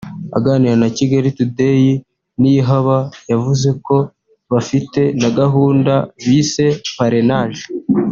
[0.37, 1.81] Aganira na Kigali Today
[2.39, 2.97] Niyihaba
[3.31, 3.95] yavuze ko
[4.51, 5.93] bafite na gahunda
[6.25, 6.65] bise
[6.97, 7.63] parrainage